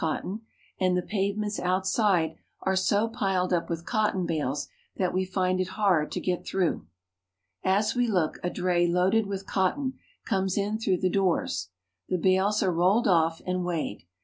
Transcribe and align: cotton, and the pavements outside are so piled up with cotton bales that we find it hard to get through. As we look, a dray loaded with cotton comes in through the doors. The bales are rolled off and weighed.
cotton, 0.01 0.41
and 0.79 0.97
the 0.97 1.01
pavements 1.03 1.59
outside 1.59 2.35
are 2.63 2.75
so 2.75 3.07
piled 3.07 3.53
up 3.53 3.69
with 3.69 3.85
cotton 3.85 4.25
bales 4.25 4.67
that 4.97 5.13
we 5.13 5.23
find 5.23 5.61
it 5.61 5.67
hard 5.77 6.11
to 6.11 6.19
get 6.19 6.43
through. 6.43 6.87
As 7.63 7.93
we 7.93 8.07
look, 8.07 8.39
a 8.43 8.49
dray 8.49 8.87
loaded 8.87 9.27
with 9.27 9.45
cotton 9.45 9.93
comes 10.25 10.57
in 10.57 10.79
through 10.79 11.01
the 11.01 11.09
doors. 11.11 11.69
The 12.09 12.17
bales 12.17 12.63
are 12.63 12.73
rolled 12.73 13.07
off 13.07 13.43
and 13.45 13.63
weighed. 13.63 14.01